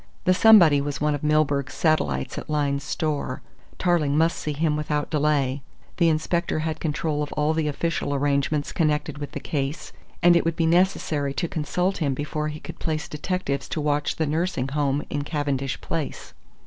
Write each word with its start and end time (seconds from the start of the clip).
The 0.23 0.33
somebody 0.33 0.81
was 0.81 0.99
one 0.99 1.13
of 1.13 1.21
Milburgh's 1.21 1.75
satellites 1.75 2.35
at 2.39 2.49
Lyne's 2.49 2.83
Store. 2.83 3.43
Tarling 3.77 4.17
must 4.17 4.35
see 4.35 4.53
him 4.53 4.75
without 4.75 5.11
delay. 5.11 5.61
The 5.97 6.09
inspector 6.09 6.57
had 6.61 6.79
control 6.79 7.21
of 7.21 7.31
all 7.33 7.53
the 7.53 7.67
official 7.67 8.11
arrangements 8.15 8.71
connected 8.71 9.19
with 9.19 9.33
the 9.33 9.39
case, 9.39 9.93
and 10.23 10.35
it 10.35 10.43
would 10.43 10.55
be 10.55 10.65
necessary 10.65 11.35
to 11.35 11.47
consult 11.47 11.97
him 11.99 12.15
before 12.15 12.47
he 12.47 12.59
could 12.59 12.79
place 12.79 13.07
detectives 13.07 13.69
to 13.69 13.79
watch 13.79 14.15
the 14.15 14.25
nursing 14.25 14.69
home 14.69 15.03
in 15.11 15.21
Cavendish 15.23 15.79
Place. 15.81 16.33